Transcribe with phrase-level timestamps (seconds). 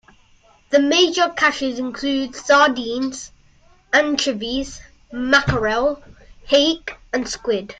[0.71, 3.31] The major catches include: sardines,
[3.93, 4.81] anchovies,
[5.11, 6.01] mackerel,
[6.47, 7.69] hake, and squid.